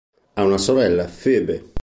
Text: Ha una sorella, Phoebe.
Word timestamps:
Ha 0.33 0.43
una 0.43 0.57
sorella, 0.57 1.05
Phoebe. 1.07 1.73